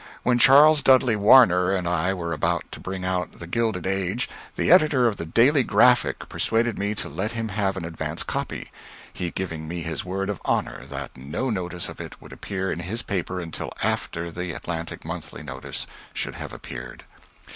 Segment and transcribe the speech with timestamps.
[0.23, 4.71] When Charles Dudley Warner and I were about to bring out "The Gilded Age," the
[4.71, 8.71] editor of the "Daily Graphic" persuaded me to let him have an advance copy,
[9.13, 12.79] he giving me his word of honor that no notice of it would appear in
[12.79, 17.03] his paper until after the "Atlantic Monthly" notice should have appeared.